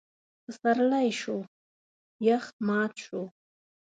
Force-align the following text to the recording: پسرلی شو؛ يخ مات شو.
پسرلی 0.43 1.09
شو؛ 1.19 1.37
يخ 2.27 2.45
مات 2.67 2.93
شو. 3.03 3.21